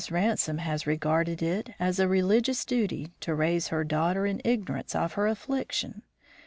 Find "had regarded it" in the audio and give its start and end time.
0.57-1.75